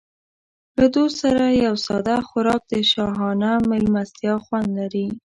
له 0.79 0.85
دوست 0.95 1.15
سره 1.23 1.43
یو 1.65 1.75
ساده 1.87 2.17
خوراک 2.27 2.61
د 2.71 2.73
شاهانه 2.91 3.51
مېلمستیا 3.69 4.35
خوند 4.45 4.67
لري. 4.79 5.07